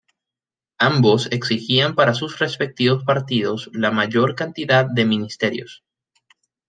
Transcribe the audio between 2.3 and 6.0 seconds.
respectivos partidos la mayor cantidad de ministerios.